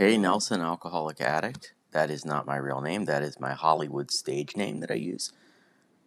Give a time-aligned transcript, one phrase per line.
[0.00, 1.74] Hey, Nelson, alcoholic addict.
[1.90, 3.04] That is not my real name.
[3.04, 5.30] That is my Hollywood stage name that I use.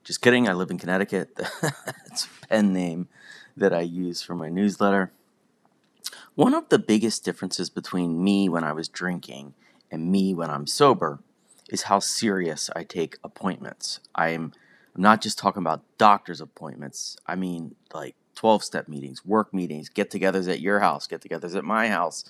[0.04, 0.50] Just kidding.
[0.50, 1.29] I live in Connecticut.
[2.08, 3.08] it's a pen name
[3.56, 5.12] that I use for my newsletter.
[6.34, 9.53] One of the biggest differences between me when I was drinking
[9.92, 11.19] and me when I'm sober
[11.69, 13.99] is how serious I take appointments.
[14.15, 14.53] I'm,
[14.96, 17.16] I'm not just talking about doctor's appointments.
[17.27, 21.55] I mean, like 12 step meetings, work meetings, get togethers at your house, get togethers
[21.55, 22.25] at my house,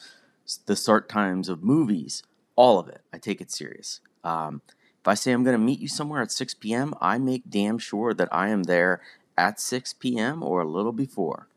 [0.66, 2.24] the start times of movies,
[2.56, 3.02] all of it.
[3.14, 4.00] I take it serious.
[4.24, 4.62] Um,
[5.02, 7.78] if I say I'm going to meet you somewhere at 6 p.m., I make damn
[7.78, 9.02] sure that I am there
[9.38, 10.42] at 6 p.m.
[10.42, 11.48] or a little before.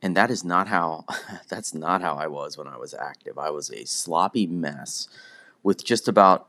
[0.00, 1.04] And that is not how
[1.48, 3.38] that's not how I was when I was active.
[3.38, 5.08] I was a sloppy mess
[5.62, 6.48] with just about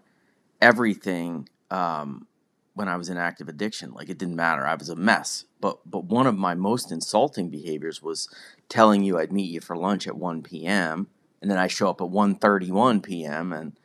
[0.62, 2.28] everything um,
[2.73, 3.94] when I was in active addiction.
[3.94, 4.66] Like it didn't matter.
[4.66, 5.45] I was a mess.
[5.62, 8.28] But but one of my most insulting behaviors was
[8.70, 11.08] telling you I'd meet you for lunch at 1 p.m.
[11.44, 13.52] and then I show up at 1:31 p.m.
[13.52, 13.78] and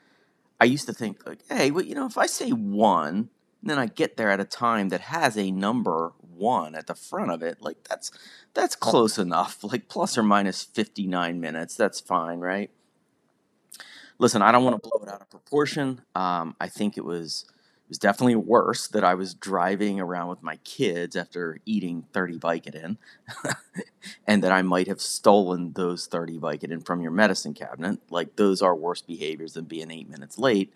[0.61, 3.29] I used to think like, hey, well, you know, if I say 1,
[3.65, 7.33] then I get there at a time that has a number 1 at the front
[7.33, 8.13] of it, like that's
[8.55, 9.59] that's close enough.
[9.65, 12.71] Like plus or minus 59 minutes, that's fine, right?
[14.21, 16.03] Listen, I don't want to blow it out of proportion.
[16.15, 17.45] Um, I think it was
[17.89, 22.39] it was definitely worse that I was driving around with my kids after eating 30
[22.39, 22.99] Vicodin,
[24.27, 27.99] and that I might have stolen those 30 Vicodin from your medicine cabinet.
[28.11, 30.71] Like, those are worse behaviors than being eight minutes late.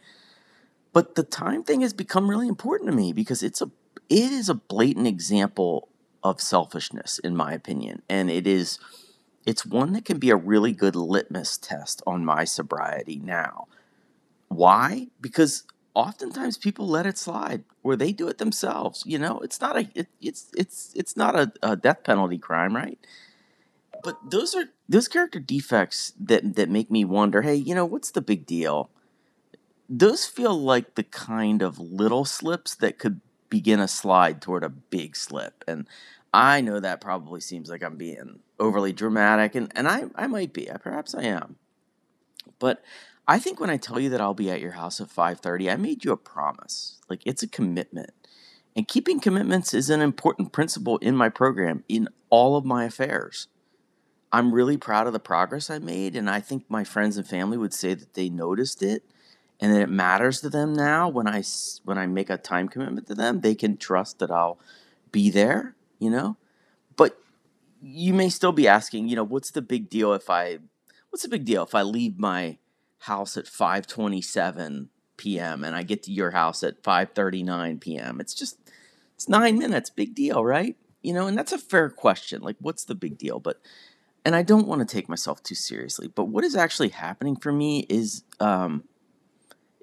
[0.95, 3.71] But the time thing has become really important to me because it's a
[4.09, 5.89] it is a blatant example
[6.23, 8.79] of selfishness, in my opinion, and it is
[9.45, 13.67] it's one that can be a really good litmus test on my sobriety now.
[14.49, 15.09] Why?
[15.21, 19.39] Because oftentimes people let it slide or they do it themselves you know?
[19.41, 22.99] It's not a it, it's it's it's not a, a, death penalty crime right?
[24.03, 28.11] But those are those character defects that that make me wonder hey you know what's
[28.11, 28.91] the big deal?
[29.89, 34.71] Those feel like the kind of little slips that could begin a slide toward a
[34.71, 35.87] big slip and
[36.33, 40.53] i know that probably seems like i'm being overly dramatic and, and I, I might
[40.53, 41.57] be I, perhaps i am.
[42.59, 42.83] But
[43.27, 45.77] I think when I tell you that I'll be at your house at 5:30, I
[45.77, 47.01] made you a promise.
[47.09, 48.11] Like it's a commitment.
[48.75, 53.49] And keeping commitments is an important principle in my program in all of my affairs.
[54.33, 57.59] I'm really proud of the progress I made and I think my friends and family
[57.59, 59.05] would say that they noticed it
[59.61, 61.45] and that it matters to them now when I
[61.85, 64.59] when I make a time commitment to them, they can trust that I'll
[65.13, 66.37] be there, you know?
[66.97, 67.19] But
[67.83, 70.59] you may still be asking, you know, what's the big deal if I
[71.11, 72.57] what's the big deal if I leave my
[73.03, 75.65] house at 5:27 p.m.
[75.65, 78.21] and I get to your house at 5:39 p.m.
[78.21, 78.59] It's just
[79.15, 80.77] it's 9 minutes, big deal, right?
[81.03, 82.43] You know, and that's a fair question.
[82.43, 83.41] Like what's the big deal?
[83.41, 83.61] But
[84.25, 87.53] and I don't want to take myself too seriously, but what is actually happening for
[87.53, 88.85] me is um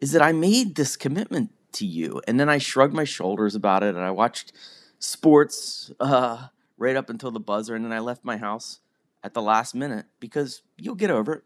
[0.02, 3.84] is that I made this commitment to you and then I shrugged my shoulders about
[3.84, 4.54] it and I watched
[4.98, 6.48] sports uh
[6.78, 8.80] right up until the buzzer and then I left my house
[9.22, 11.44] at the last minute because you'll get over it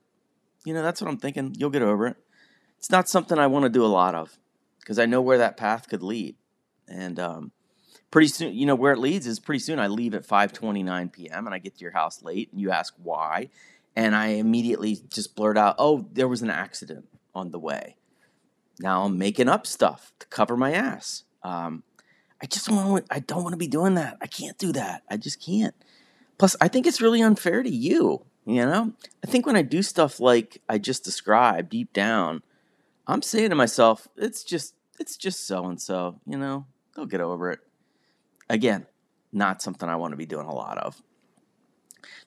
[0.65, 1.55] you know, that's what I'm thinking.
[1.57, 2.17] You'll get over it.
[2.77, 4.37] It's not something I want to do a lot of
[4.79, 6.35] because I know where that path could lead.
[6.87, 7.51] And um,
[8.11, 11.45] pretty soon, you know, where it leads is pretty soon I leave at 5:29 p.m.
[11.45, 13.49] and I get to your house late, and you ask why,
[13.95, 17.95] and I immediately just blurt out, "Oh, there was an accident on the way."
[18.79, 21.23] Now I'm making up stuff to cover my ass.
[21.41, 21.83] Um,
[22.41, 23.05] I just want.
[23.09, 24.17] I don't want to be doing that.
[24.21, 25.03] I can't do that.
[25.09, 25.75] I just can't.
[26.37, 28.25] Plus, I think it's really unfair to you.
[28.45, 28.93] You know,
[29.23, 32.43] I think when I do stuff like I just described deep down,
[33.07, 36.65] I'm saying to myself, it's just it's just so and so, you know,
[36.95, 37.59] they'll get over it.
[38.49, 38.85] Again,
[39.31, 41.01] not something I want to be doing a lot of.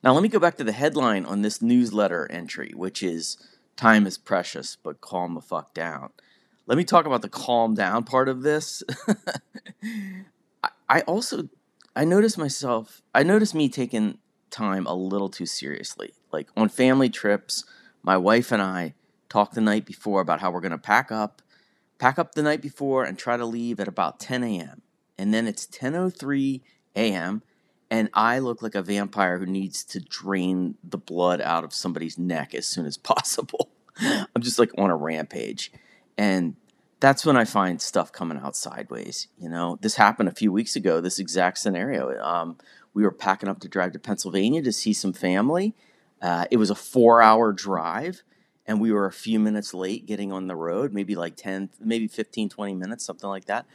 [0.03, 3.37] Now, let me go back to the headline on this newsletter entry, which is
[3.77, 6.10] Time is precious, but calm the fuck down.
[6.66, 8.83] Let me talk about the calm down part of this.
[10.88, 11.48] I also
[11.94, 14.19] I noticed myself I noticed me taking
[14.56, 16.15] time a little too seriously.
[16.33, 17.65] Like on family trips,
[18.03, 18.94] my wife and I
[19.28, 21.42] talk the night before about how we're going to pack up,
[21.98, 24.83] pack up the night before and try to leave at about 10 a.m.
[25.19, 26.63] And then it's 10:03
[26.95, 27.42] a.m.
[27.91, 32.19] and I look like a vampire who needs to drain the blood out of somebody's
[32.19, 33.69] neck as soon as possible.
[34.01, 35.72] I'm just like on a rampage.
[36.19, 36.57] And
[37.01, 39.28] that's when I find stuff coming out sideways.
[39.39, 41.01] You know, this happened a few weeks ago.
[41.01, 42.19] This exact scenario.
[42.21, 42.57] Um,
[42.97, 45.75] we were packing up to drive to Pennsylvania to see some family.
[46.22, 48.22] Uh, it was a four hour drive,
[48.66, 52.09] and we were a few minutes late getting on the road, maybe like 10, maybe
[52.09, 53.66] 15, 20 minutes, something like that.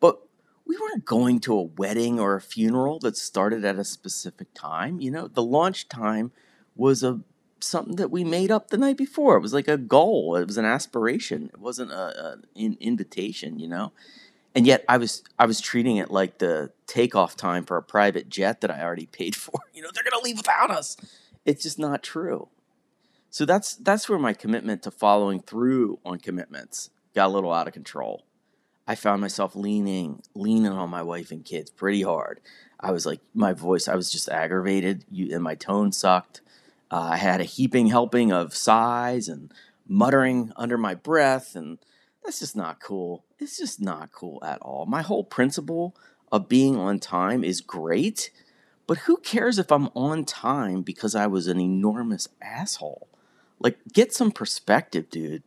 [0.00, 0.22] But
[0.66, 4.98] we weren't going to a wedding or a funeral that started at a specific time.
[4.98, 6.32] You know, the launch time
[6.74, 7.20] was a
[7.62, 9.36] something that we made up the night before.
[9.36, 10.36] It was like a goal.
[10.36, 11.50] It was an aspiration.
[11.52, 13.92] It wasn't a, an invitation, you know.
[14.54, 18.28] And yet, I was I was treating it like the takeoff time for a private
[18.28, 19.60] jet that I already paid for.
[19.72, 20.96] You know, they're gonna leave without us.
[21.44, 22.48] It's just not true.
[23.30, 27.68] So that's that's where my commitment to following through on commitments got a little out
[27.68, 28.24] of control.
[28.86, 32.40] I found myself leaning leaning on my wife and kids pretty hard.
[32.80, 36.40] I was like my voice, I was just aggravated, you, and my tone sucked.
[36.90, 39.52] Uh, I had a heaping helping of sighs and
[39.86, 41.78] muttering under my breath, and
[42.24, 43.24] that's just not cool.
[43.38, 44.86] It's just not cool at all.
[44.86, 45.96] My whole principle
[46.30, 48.30] of being on time is great,
[48.86, 53.08] but who cares if I'm on time because I was an enormous asshole?
[53.58, 55.42] Like, get some perspective, dude.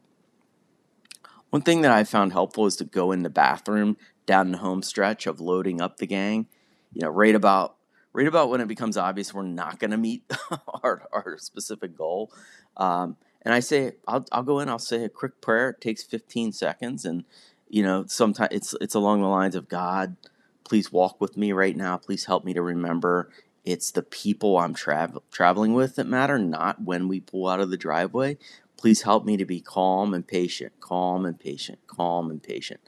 [1.49, 4.81] One thing that I found helpful is to go in the bathroom down the home
[4.81, 6.47] stretch of loading up the gang.
[6.93, 7.75] You know, right about
[8.13, 10.23] right about when it becomes obvious we're not going to meet
[10.83, 12.31] our, our specific goal.
[12.77, 15.69] Um, and I say, I'll, I'll go in, I'll say a quick prayer.
[15.69, 17.05] It takes 15 seconds.
[17.05, 17.25] And,
[17.67, 20.15] you know, sometimes it's, it's along the lines of God,
[20.63, 21.97] please walk with me right now.
[21.97, 23.29] Please help me to remember
[23.65, 27.69] it's the people I'm tra- traveling with that matter, not when we pull out of
[27.69, 28.37] the driveway.
[28.77, 32.81] Please help me to be calm and patient, calm and patient, calm and patient.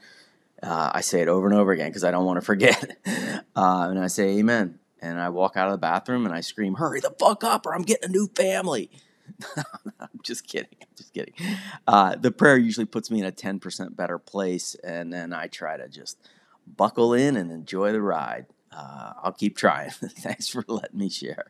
[0.62, 2.98] Uh, I say it over and over again because I don't want to forget.
[3.54, 4.78] Uh, and I say amen.
[5.00, 7.74] And I walk out of the bathroom and I scream, hurry the fuck up or
[7.74, 8.90] I'm getting a new family.
[10.00, 10.76] I'm just kidding.
[10.82, 11.34] I'm just kidding.
[11.86, 14.74] Uh, the prayer usually puts me in a 10% better place.
[14.84, 16.18] And then I try to just
[16.66, 19.90] buckle in and enjoy the ride uh, I'll keep trying.
[19.90, 21.44] Thanks for letting me share.